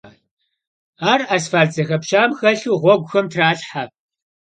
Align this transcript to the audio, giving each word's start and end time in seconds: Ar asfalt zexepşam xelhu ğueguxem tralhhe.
Ar 1.11 1.21
asfalt 1.35 1.71
zexepşam 1.75 2.31
xelhu 2.39 2.71
ğueguxem 2.81 3.25
tralhhe. 3.31 3.83